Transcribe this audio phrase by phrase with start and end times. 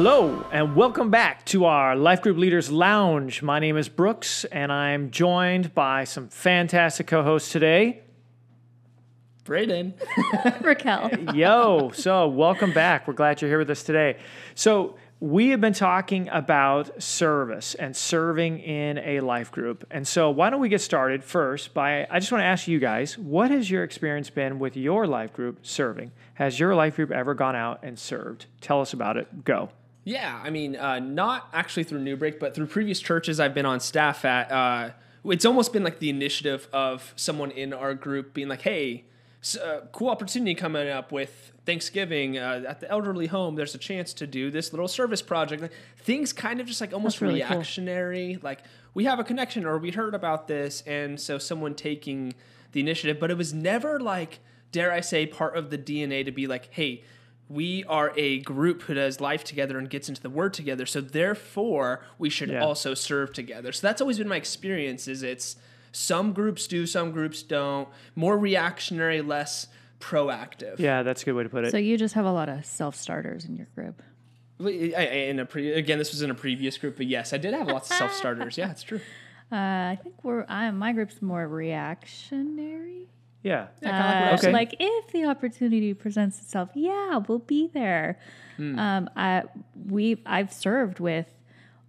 [0.00, 3.42] Hello, and welcome back to our Life Group Leaders Lounge.
[3.42, 8.02] My name is Brooks, and I'm joined by some fantastic co hosts today.
[9.42, 9.94] Braden.
[10.60, 11.34] Raquel.
[11.34, 13.08] Yo, so welcome back.
[13.08, 14.18] We're glad you're here with us today.
[14.54, 19.84] So, we have been talking about service and serving in a life group.
[19.90, 22.78] And so, why don't we get started first by I just want to ask you
[22.78, 26.12] guys, what has your experience been with your life group serving?
[26.34, 28.46] Has your life group ever gone out and served?
[28.60, 29.44] Tell us about it.
[29.44, 29.70] Go.
[30.04, 33.66] Yeah, I mean, uh, not actually through New Break, but through previous churches I've been
[33.66, 34.50] on staff at.
[34.50, 34.90] Uh,
[35.24, 39.04] it's almost been like the initiative of someone in our group being like, hey,
[39.62, 43.54] uh, cool opportunity coming up with Thanksgiving uh, at the elderly home.
[43.54, 45.62] There's a chance to do this little service project.
[45.62, 47.50] Like, things kind of just like almost really cool.
[47.50, 48.38] reactionary.
[48.42, 48.60] Like
[48.94, 52.34] we have a connection or we heard about this, and so someone taking
[52.72, 53.20] the initiative.
[53.20, 54.40] But it was never like,
[54.72, 57.04] dare I say, part of the DNA to be like, hey.
[57.48, 60.84] We are a group who does life together and gets into the word together.
[60.86, 62.62] So therefore, we should Yeah.
[62.64, 63.72] also serve together.
[63.72, 65.08] So that's always been my experience.
[65.08, 65.56] Is it's
[65.90, 67.88] some groups do, some groups don't.
[68.14, 69.68] More reactionary, less
[70.00, 70.78] proactive.
[70.78, 71.70] Yeah, that's a good way to put it.
[71.70, 74.02] So you just have a lot of self starters in your group.
[74.60, 77.38] I- I- In a pre- again, this was in a previous group, but yes, I
[77.38, 78.58] did have lots of self starters.
[78.58, 79.00] Yeah, it's true.
[79.50, 83.08] Uh, I think we're I, my group's more reactionary.
[83.42, 83.68] Yeah.
[83.82, 84.52] Yeah, like Uh, Okay.
[84.52, 88.18] Like if the opportunity presents itself, yeah, we'll be there.
[88.58, 89.44] Um, I
[89.88, 91.32] we I've served with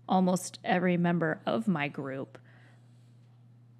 [0.08, 2.38] almost every member of my group,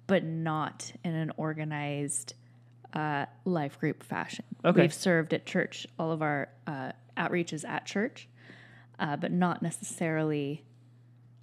[0.06, 2.34] but not in an organized
[2.92, 4.44] uh, life group fashion.
[4.64, 4.82] Okay.
[4.82, 5.86] We've served at church.
[5.98, 8.28] All of our uh, outreaches at church,
[8.98, 10.64] uh, but not necessarily.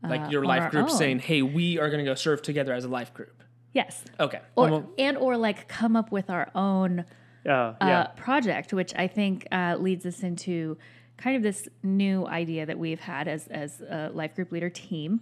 [0.03, 0.95] Like your life group own.
[0.97, 4.03] saying, "Hey, we are going to go serve together as a life group." Yes.
[4.19, 4.39] Okay.
[4.55, 7.05] Or, and or like come up with our own
[7.45, 10.77] Uh, uh, project, which I think uh, leads us into
[11.15, 15.21] kind of this new idea that we've had as as a life group leader team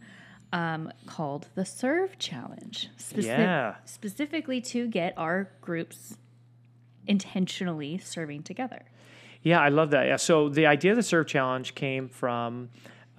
[0.52, 2.90] um, called the Serve Challenge.
[3.16, 3.76] Yeah.
[3.86, 6.18] Specifically to get our groups
[7.06, 8.82] intentionally serving together.
[9.44, 10.08] Yeah, I love that.
[10.08, 10.18] Yeah.
[10.18, 12.70] So the idea of the Serve Challenge came from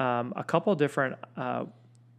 [0.00, 1.66] um, a couple of different, uh,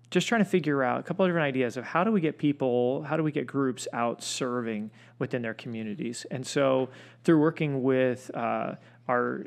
[0.10, 2.38] just trying to figure out a couple of different ideas of how do we get
[2.38, 6.26] people, how do we get groups out serving within their communities.
[6.32, 6.90] And so
[7.24, 8.76] through working with uh,
[9.10, 9.46] our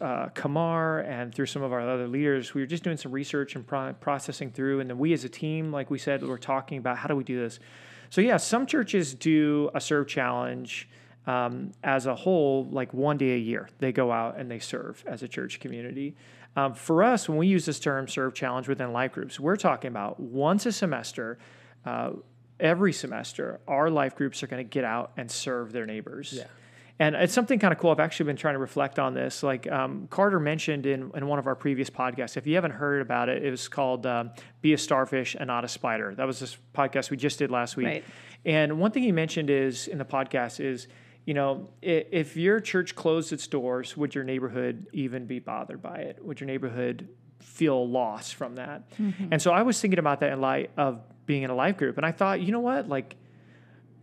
[0.00, 3.54] uh, Kamar and through some of our other leaders, we were just doing some research
[3.54, 4.80] and pro- processing through.
[4.80, 7.24] And then we as a team, like we said, we're talking about how do we
[7.24, 7.58] do this.
[8.10, 10.88] So yeah, some churches do a serve challenge
[11.26, 15.04] um, as a whole, like one day a year, they go out and they serve
[15.06, 16.16] as a church community.
[16.58, 19.88] Um, for us, when we use this term serve challenge within life groups, we're talking
[19.88, 21.38] about once a semester,
[21.86, 22.10] uh,
[22.58, 26.32] every semester, our life groups are going to get out and serve their neighbors.
[26.36, 26.44] Yeah.
[26.98, 27.92] And it's something kind of cool.
[27.92, 29.44] I've actually been trying to reflect on this.
[29.44, 33.02] Like um, Carter mentioned in, in one of our previous podcasts, if you haven't heard
[33.02, 36.12] about it, it was called um, Be a Starfish and Not a Spider.
[36.16, 37.86] That was this podcast we just did last week.
[37.86, 38.04] Right.
[38.44, 40.88] And one thing he mentioned is in the podcast is,
[41.28, 45.98] you know, if your church closed its doors, would your neighborhood even be bothered by
[45.98, 46.24] it?
[46.24, 47.06] Would your neighborhood
[47.40, 48.90] feel loss from that?
[48.92, 49.26] Mm-hmm.
[49.32, 51.98] And so I was thinking about that in light of being in a life group.
[51.98, 52.88] And I thought, you know what?
[52.88, 53.14] Like,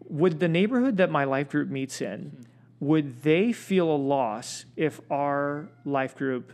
[0.02, 2.86] would the neighborhood that my life group meets in mm-hmm.
[2.86, 6.53] would they feel a loss if our life group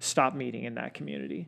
[0.00, 1.46] stopped meeting in that community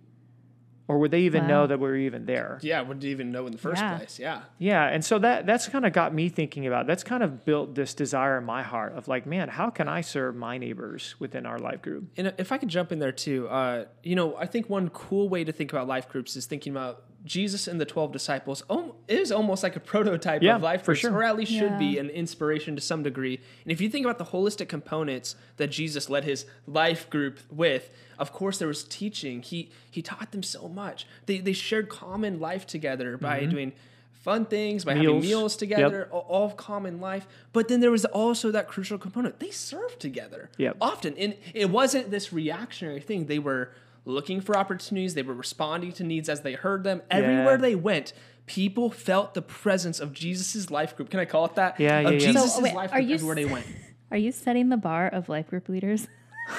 [0.88, 3.53] or would they even know that we were even there Yeah, wouldn't even know in
[3.53, 3.97] the first Yeah.
[3.98, 4.19] place.
[4.19, 4.43] Yeah.
[4.59, 7.75] yeah and so that that's kind of got me thinking about that's kind of built
[7.75, 11.47] this desire in my heart of like man how can i serve my neighbors within
[11.47, 14.47] our life group And if I could jump in there too, uh, you know, I
[14.47, 17.84] think one cool way to think about life groups is thinking about Jesus and the
[17.84, 18.65] 12 disciples
[19.06, 21.12] is almost like a prototype Yeah, of life for sure.
[21.12, 23.38] or at least should be an inspiration to some degree.
[23.65, 27.91] And if you think about the holistic components that Jesus led his life group with,
[28.19, 29.43] of course there was teaching.
[29.43, 31.06] He he taught them so much.
[31.27, 33.73] They they shared common life together by doing
[34.12, 35.20] fun things, by having Mm-hmm.
[35.20, 35.25] Meals.
[35.26, 35.58] meals Yep.
[35.58, 37.26] together, all all of common life.
[37.52, 39.38] But then there was also that crucial component.
[39.41, 40.76] They served together Yep.
[40.81, 41.17] often.
[41.19, 43.26] And it wasn't this reactionary thing.
[43.26, 43.70] They were
[44.04, 47.02] looking for opportunities, they were responding to needs as they heard them.
[47.10, 48.12] Everywhere they went,
[48.46, 51.10] people felt the presence of Jesus' life group.
[51.10, 51.78] Can I call it that?
[51.78, 52.19] Yeah, yeah, Of yeah.
[52.32, 53.66] Jesus' So, wait, life are group you everywhere they went.
[54.10, 56.06] Are you setting the bar of life group leaders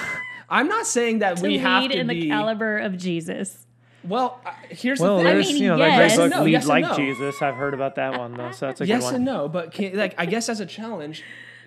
[0.50, 2.22] I'm not saying that to we have lead to in be.
[2.22, 3.64] the caliber of Jesus?
[4.02, 5.32] Well, uh, here's well the thing.
[5.34, 5.96] there's mean, you know that yes.
[5.96, 6.94] great Yes book and no, lead yes like no.
[6.96, 9.24] jesus i've heard about that one though so that's a yes good one Yes and
[9.24, 11.22] no, but can, like I guess as a challenge,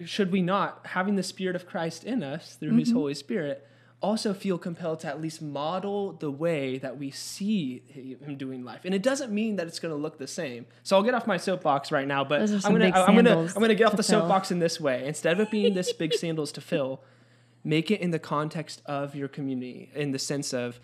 [0.05, 2.97] should we not having the Spirit of Christ in us through His Mm-hmm.
[2.97, 3.67] Holy Spirit
[4.01, 8.81] also feel compelled to at least model the way that we see Him doing life?
[8.85, 10.65] And it doesn't mean that it's going to look the same.
[10.83, 13.75] So I'll get off my soapbox right now, but I'm gonna I'm gonna I'm gonna
[13.75, 14.21] get off the fill.
[14.21, 15.07] soapbox in this way.
[15.07, 17.01] Instead of it being this big sandals to fill,
[17.63, 20.79] make it in the context of your community, in the sense of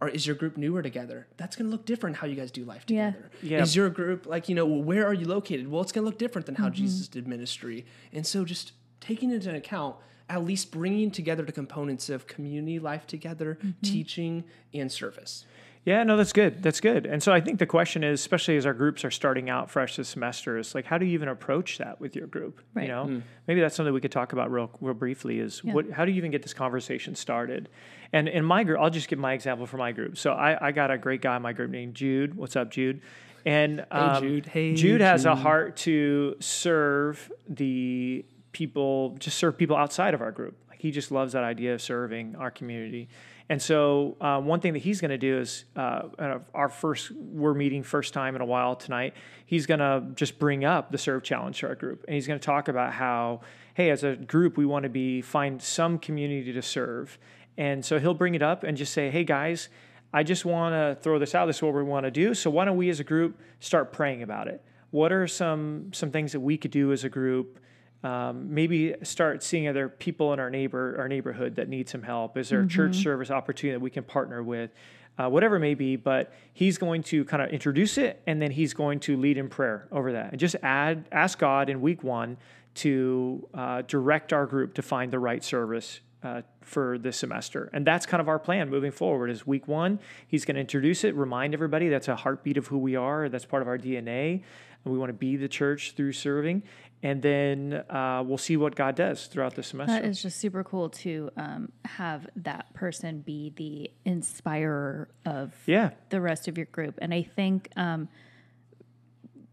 [0.00, 1.26] or is your group newer together?
[1.36, 3.30] That's going to look different how you guys do life together.
[3.42, 3.62] Yeah.
[3.62, 5.70] Is your group like, you know, well, where are you located?
[5.70, 7.86] Well, it's going to look different than how Jesus did ministry.
[8.12, 9.96] And so just taking into account
[10.28, 14.44] at least bringing together the components of community life together, teaching
[14.74, 15.44] and service.
[15.84, 16.64] Yeah, no, that's good.
[16.64, 17.06] That's good.
[17.06, 19.94] And so I think the question is, especially as our groups are starting out fresh
[19.94, 22.60] this semester, is like, how do you even approach that with your group?
[22.74, 22.88] You Right.
[22.88, 25.38] know, maybe that's something we could talk about real, real briefly.
[25.38, 25.74] Is Yeah.
[25.74, 25.90] what?
[25.92, 27.68] How do you even get this conversation started?
[28.12, 30.18] And in my group, I'll just give my example for my group.
[30.18, 32.34] So I, I got a great guy in my group named Jude.
[32.34, 33.00] What's up, Jude?
[33.44, 34.46] And um, Jude.
[34.46, 38.24] Hey, Jude has a heart to serve the
[38.56, 40.56] people, just serve people outside of our group.
[40.70, 43.10] Like he just loves that idea of serving our community.
[43.50, 47.52] And so uh, one thing that he's going to do is uh, our first, we're
[47.52, 49.12] meeting first time in a while tonight.
[49.44, 52.40] He's going to just bring up the serve challenge to our group, and he's going
[52.40, 53.42] to talk about how,
[53.74, 57.18] hey, as a group, we want to be find some community to serve.
[57.58, 59.68] And so he'll bring it up and just say, hey guys,
[60.14, 61.44] I just want to throw this out.
[61.44, 62.32] This is what we want to do.
[62.32, 64.64] So why don't we as a group start praying about it?
[64.92, 67.60] What are some some things that we could do as a group?
[68.02, 72.36] Um, maybe start seeing other people in our neighbor our neighborhood that need some help.
[72.36, 74.70] Is there a church service opportunity that we can partner with?
[75.18, 78.50] Uh, whatever it may be, but he's going to kind of introduce it and then
[78.50, 82.04] he's going to lead in prayer over that and just add ask God in week
[82.04, 82.36] one
[82.74, 87.70] to uh, direct our group to find the right service uh, for this semester.
[87.72, 91.04] And that's kind of our plan moving forward is week one, he's going to introduce
[91.04, 93.28] it, remind everybody that's a heartbeat of who we are.
[93.28, 94.42] That's part of our DNA.
[94.84, 96.62] And we want to be the church through serving.
[97.02, 99.92] And then uh, we'll see what God does throughout the semester.
[99.92, 105.90] That is just super cool to um, have that person be the inspirer of yeah.
[106.08, 106.98] the rest of your group.
[107.02, 108.08] And I think um,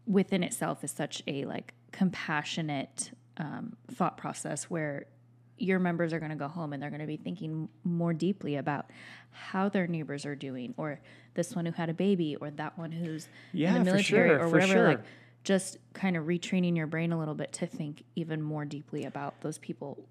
[0.06, 5.06] within itself is such a like compassionate um, thought process where
[5.58, 8.56] your members are going to go home and they're going to be thinking more deeply
[8.56, 8.90] about
[9.30, 11.00] how their neighbors are doing, or
[11.34, 14.40] this one who had a baby, or that one who's Yeah, in the military, sure,
[14.40, 14.72] or whatever.
[14.72, 14.88] sure.
[14.88, 15.00] Like
[15.44, 19.40] just kind of retraining your brain a little bit to think even more deeply about
[19.42, 20.06] those people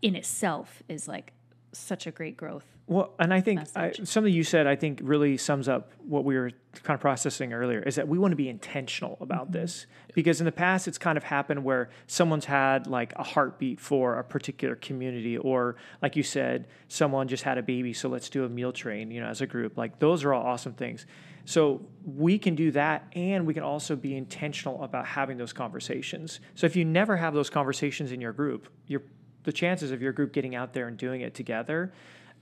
[0.00, 1.32] in itself is like
[1.72, 2.64] such a great growth.
[2.86, 6.36] Well, and I think I, something you said, I think, really sums up what we
[6.36, 6.50] were
[6.82, 9.52] kind of processing earlier is that we want to be intentional about Mm-hmm.
[9.52, 13.80] this because in the past it's kind of happened where someone's had like a heartbeat
[13.80, 18.28] for a particular community, or like you said, someone just had a baby, so let's
[18.28, 19.76] do a meal train, you know, as a group.
[19.76, 21.06] Like those are all awesome things.
[21.44, 26.40] So we can do that, and we can also be intentional about having those conversations.
[26.54, 29.02] So if you never have those conversations in your group, your
[29.44, 31.92] the chances of your group getting out there and doing it together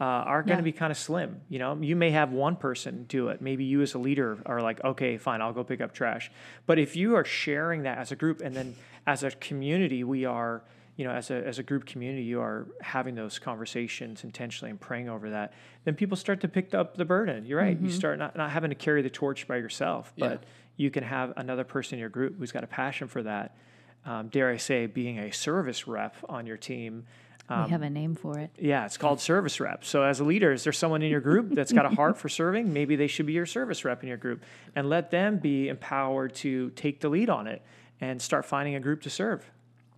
[0.01, 0.65] uh, are going to Yeah.
[0.65, 1.41] be kind of slim.
[1.51, 3.43] You know, you may have one person do it.
[3.43, 6.31] Maybe you as a leader are like, okay, fine, I'll go pick up trash.
[6.67, 8.75] But if you are sharing that as a group, and then
[9.07, 10.63] as a community, we are,
[10.97, 14.81] you know, as a as a group community, you are having those conversations intentionally and
[14.81, 15.53] praying over that.
[15.85, 17.45] Then people start to pick up the burden.
[17.45, 17.79] You're right.
[17.79, 20.29] You start not not having to carry the torch by yourself, Yeah.
[20.29, 20.45] but
[20.79, 23.55] you can have another person in your group who's got a passion for that.
[24.05, 27.05] Um, dare I say, being a service rep on your team.
[27.49, 28.51] Um, we have a name for it.
[28.59, 29.85] Yeah, it's called service rep.
[29.85, 32.29] So as a leader, is there someone in your group that's got a heart for
[32.29, 32.73] serving?
[32.73, 34.43] Maybe they should be your service rep in your group
[34.75, 37.63] and let them be empowered to take the lead on it
[38.01, 39.51] and start finding a group to serve.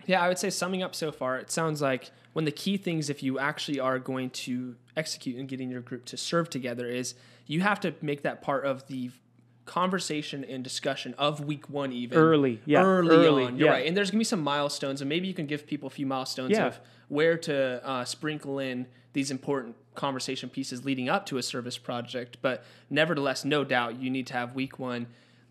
[0.06, 2.76] Yeah, I would say summing up so far, it sounds like one of the key
[2.76, 6.86] things if you actually are going to execute and getting your group to serve together
[6.86, 7.14] is
[7.46, 9.10] you have to make that part of the
[9.72, 12.18] conversation and discussion of week one even.
[12.18, 13.56] Early, yeah, early, early, on.
[13.56, 13.72] You're yeah.
[13.72, 13.86] right.
[13.86, 16.50] And there's gonna be some milestones and maybe you can give people a few milestones
[16.50, 16.66] Yeah.
[16.66, 21.78] of where to uh, sprinkle in these important conversation pieces leading up to a service
[21.78, 22.36] project.
[22.42, 25.06] But nevertheless no doubt you need to have week one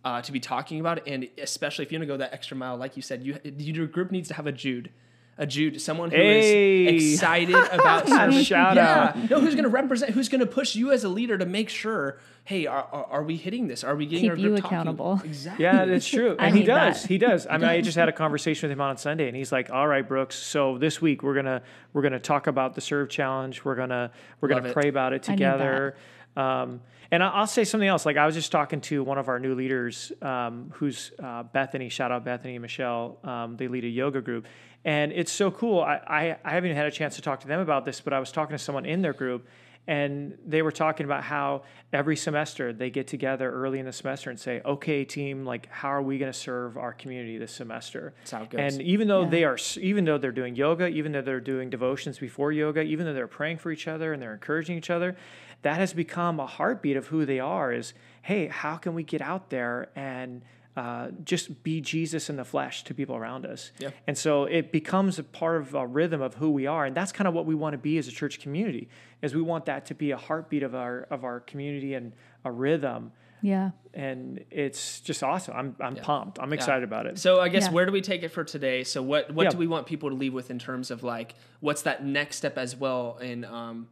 [0.05, 1.05] uh, to be talking about it.
[1.07, 3.87] And especially if you want to go that extra mile like you said you your
[3.87, 4.91] group needs to have a jude
[5.37, 6.85] a Jude, someone who is Hey.
[6.95, 8.45] excited about service.
[8.45, 9.13] Shout yeah.
[9.15, 9.29] out.
[9.29, 10.11] No, who's going to represent?
[10.11, 12.19] Who's going to push you as a leader to make sure?
[12.43, 13.83] Hey, are, are, are we hitting this?
[13.83, 14.77] Are we getting Keep our you group talking?
[14.77, 15.21] accountable.
[15.23, 15.63] Exactly.
[15.63, 16.35] Yeah, that's true.
[16.39, 17.01] And he does.
[17.03, 17.07] that.
[17.07, 17.47] He does.
[17.49, 19.87] I mean, I just had a conversation with him on Sunday and he's like, "All
[19.87, 21.61] right, Brooks, so this week we're going to
[21.93, 23.63] we're going to talk about the serve challenge.
[23.63, 24.11] We're going to
[24.41, 24.73] we're gonna it.
[24.73, 25.95] pray about it I together."
[26.35, 28.05] Um, and I- I'll say something else.
[28.05, 31.89] Like I was just talking to one of our new leaders, um, who's uh, Bethany.
[31.89, 33.17] Shout out Bethany and Michelle.
[33.23, 34.45] Um, they lead a yoga group,
[34.85, 35.81] and it's so cool.
[35.81, 38.19] I, I I haven't had a chance to talk to them about this, but I
[38.19, 39.47] was talking to someone in their group,
[39.87, 44.29] and they were talking about how every semester they get together early in the semester
[44.29, 48.13] and say, "Okay, team, like how are we going to serve our community this semester?"
[48.19, 48.59] That's how it goes.
[48.73, 49.29] And even though Yeah.
[49.29, 53.05] they are, even though they're doing yoga, even though they're doing devotions before yoga, even
[53.05, 55.15] though they're praying for each other and they're encouraging each other,
[55.63, 57.71] that has become a heartbeat of who they are.
[57.73, 60.41] Is hey, how can we get out there and
[60.77, 63.71] uh, just be Jesus in the flesh to people around us.
[63.79, 63.89] Yeah.
[64.07, 67.11] And so it becomes a part of a rhythm of who we are, and that's
[67.11, 68.87] kind of what we want to be as a church community.
[69.21, 72.13] Is we want that to be a heartbeat of our of our community and
[72.45, 73.11] a rhythm,
[73.41, 73.71] Yeah.
[73.93, 75.53] and it's just awesome.
[75.55, 76.39] I'm I'm pumped.
[76.39, 77.19] I'm excited about it.
[77.19, 77.71] So I guess Yeah.
[77.71, 78.83] where do we take it for today?
[78.85, 79.49] So what what Yeah.
[79.49, 82.57] do we want people to leave with in terms of like what's that next step
[82.57, 83.89] as well in um,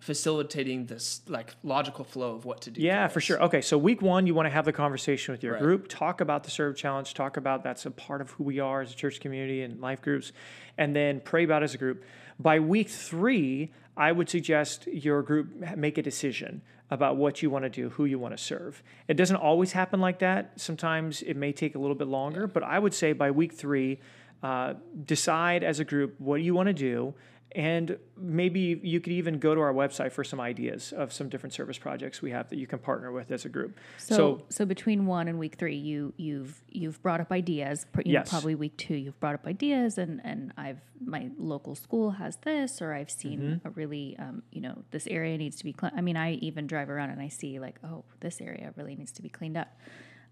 [0.00, 2.80] facilitating this like logical flow of what to do?
[2.80, 3.40] Yeah, for sure.
[3.44, 5.62] Okay, so week one, you want to have the conversation with your Right.
[5.62, 8.80] group, talk about the serve challenge, talk about that's a part of who we are
[8.80, 10.32] as a church community and life groups,
[10.78, 12.02] and then pray about as a group.
[12.38, 17.64] By week three, I would suggest your group make a decision about what you want
[17.64, 18.82] to do, who you want to serve.
[19.06, 20.58] It doesn't always happen like that.
[20.58, 24.00] Sometimes it may take a little bit longer, but I would say by week three,
[24.42, 27.14] uh, decide as a group what you want to do
[27.52, 31.52] and maybe you could even go to our website for some ideas of some different
[31.52, 33.76] service projects we have that you can partner with as a group.
[33.98, 37.86] So, so between one and week three, you you've you've brought up ideas.
[37.92, 38.30] pr- You know, Yes.
[38.30, 42.80] probably week two, you've brought up ideas, and and I've my local school has this,
[42.80, 43.66] or I've seen Mm-hmm.
[43.68, 45.92] a really um, you know this area needs to be clean.
[45.96, 49.12] I mean, I even drive around and I see like, oh, this area really needs
[49.12, 49.76] to be cleaned up.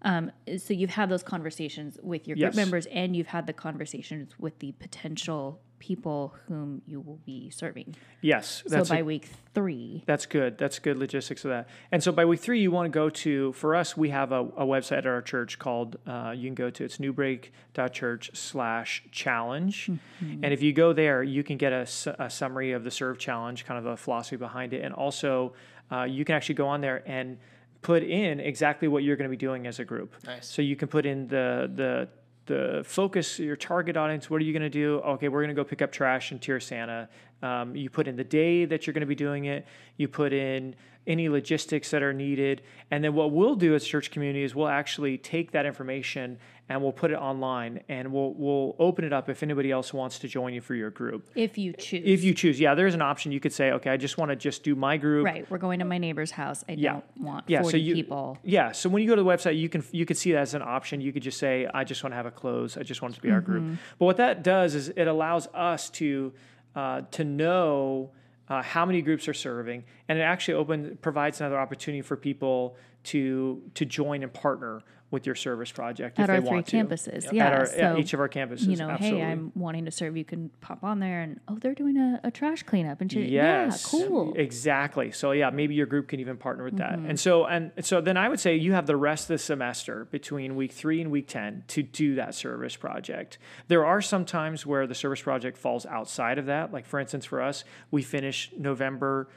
[0.03, 2.55] Um, so you've had those conversations with your group Yes.
[2.55, 7.95] members, and you've had the conversations with the potential people whom you will be serving.
[8.21, 10.57] yes, that's so a- by week three, That's good.
[10.57, 11.67] That's good logistics of that.
[11.91, 14.41] And so by week three, you want to go to, for us, we have a,
[14.41, 19.89] a website at our church called, uh, you can go to, it's newbreak.church slash challenge.
[20.19, 21.87] And if you go there, you can get a,
[22.19, 24.83] a summary of the serve challenge, kind of a philosophy behind it.
[24.83, 25.53] And also,
[25.91, 27.37] uh, you can actually go on there and
[27.81, 30.13] put in exactly what you're going to be doing as a group.
[30.25, 30.47] Nice.
[30.47, 32.09] So you can put in the, the,
[32.49, 34.29] the focus, your target audience.
[34.29, 34.99] What are you going to do?
[34.99, 37.07] Okay, we're going to go pick up trash in Tierrasanta.
[37.41, 39.65] Um, you put in the day that you're going to be doing it.
[39.97, 40.75] You put in
[41.07, 42.61] any logistics that are needed.
[42.91, 46.83] And then what we'll do as church community is we'll actually take that information and
[46.83, 50.27] we'll put it online and we'll, we'll open it up if anybody else wants to
[50.27, 51.27] join you for your group.
[51.33, 53.31] if you choose, If you choose, yeah, there's an option.
[53.31, 55.25] You could say, okay, I just want to just do my group.
[55.25, 56.63] right, we're going to my neighbor's house.
[56.69, 56.91] I Yeah.
[56.93, 58.37] don't want Yeah, so you- people.
[58.43, 60.53] Yeah, so when you go to the website, you can you could see that as
[60.53, 61.01] an option.
[61.01, 62.77] You could just say, I just want to have a close.
[62.77, 63.79] I just want it to be our group.
[63.97, 66.33] But what that does is it allows us to
[66.75, 68.11] uh, to know
[68.47, 72.75] uh, how many groups are serving, and it actually open provides another opportunity for people
[73.03, 76.67] to to join and partner with your service project at if our they three want
[76.67, 76.77] to.
[76.77, 77.25] campuses.
[77.25, 78.67] At Yeah, our- so at each of our campuses.
[78.67, 79.21] you know, absolutely.
[79.21, 80.15] hey, I'm wanting to serve.
[80.15, 83.27] You can pop on there and oh, they're doing a, a trash cleanup and shit.
[83.27, 83.91] Yes.
[83.91, 84.35] yeah, cool.
[84.35, 85.09] Exactly.
[85.11, 86.91] So yeah, maybe your group can even partner with that.
[86.91, 87.09] Mm-hmm.
[87.09, 90.05] And so and so then I would say you have the rest of the semester
[90.11, 93.39] between week 3 and week 10 to do that service project.
[93.67, 96.71] There are some times where the service project falls outside of that.
[96.71, 99.27] Like for instance for us, we finish November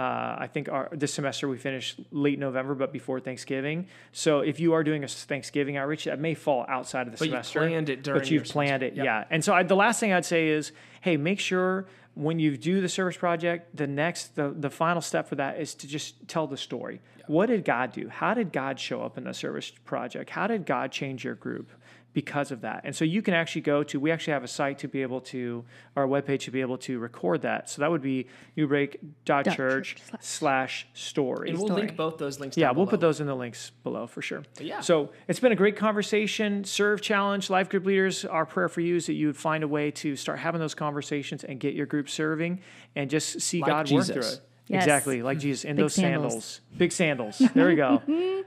[0.00, 3.86] uh, I think our, this semester we finished late November, but before Thanksgiving.
[4.12, 7.26] So if you are doing a Thanksgiving outreach, that may fall outside of the But
[7.26, 7.60] you semester.
[7.60, 9.04] planned it during But you've planned it, Yep.
[9.04, 9.24] yeah.
[9.30, 12.80] And so I, the last thing I'd say is, hey, make sure when you do
[12.80, 16.46] the service project, the next, the, the final step for that is to just tell
[16.46, 17.00] the story.
[17.30, 18.08] What did God do?
[18.08, 20.30] How did God show up in the service project?
[20.30, 21.70] How did God change your group
[22.12, 22.80] because of that?
[22.82, 25.20] And so you can actually go to, we actually have a site to be able
[25.20, 27.70] to, our webpage to be able to record that.
[27.70, 31.50] So that would be newbreak.church church slash story.
[31.50, 31.82] And we'll Story.
[31.82, 32.56] link both those links.
[32.56, 34.42] Yeah, down we'll put those in the links below for sure.
[34.58, 34.80] yeah.
[34.80, 36.64] So it's been a great conversation.
[36.64, 38.24] Serve challenge, life group leaders.
[38.24, 40.74] Our prayer for you is that you would find a way to start having those
[40.74, 42.58] conversations and get your group serving,
[42.96, 44.40] and just see Like God work through it.
[44.70, 44.84] Yes.
[44.84, 45.40] Exactly, like mm.
[45.40, 46.32] Jesus in Big those sandals.
[46.32, 46.60] sandals.
[46.78, 47.38] big sandals.
[47.54, 48.02] There we go,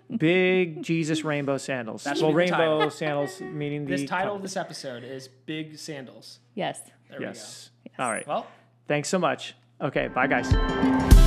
[0.17, 2.05] big Jesus rainbow sandals.
[2.05, 2.77] That should well, be the title.
[2.77, 6.39] rainbow sandals meaning the This title of this episode is Big Sandals.
[6.55, 6.79] Yes.
[7.09, 7.71] There Yes.
[7.99, 8.25] All right.
[8.25, 8.31] we go.
[8.31, 8.47] Well,
[8.87, 9.53] Thanks so much.
[9.81, 10.07] Okay.
[10.07, 11.22] Bye, guys.